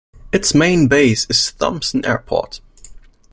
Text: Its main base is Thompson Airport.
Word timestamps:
Its 0.31 0.55
main 0.55 0.87
base 0.87 1.27
is 1.29 1.51
Thompson 1.51 2.03
Airport. 2.05 2.59